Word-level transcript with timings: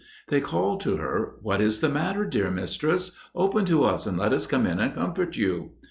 They 0.29 0.41
called 0.41 0.81
to 0.81 0.97
her, 0.97 1.35
"What 1.43 1.61
is 1.61 1.79
the 1.79 1.87
matter, 1.87 2.25
dear 2.25 2.49
mistress? 2.49 3.11
Open 3.35 3.65
to 3.65 3.83
us 3.83 4.07
and 4.07 4.17
let 4.17 4.33
us 4.33 4.47
come 4.47 4.65
in 4.65 4.79
and 4.79 4.95
comfort 4.95 5.37
you." 5.37 5.73